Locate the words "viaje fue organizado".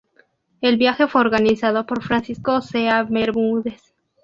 0.77-1.85